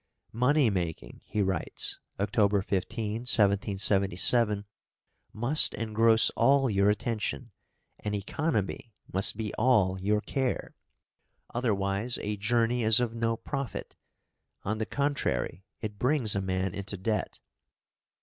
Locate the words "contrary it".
14.87-15.99